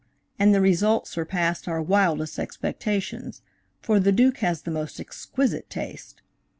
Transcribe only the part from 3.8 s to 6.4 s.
for the Duke has the most exquisite taste.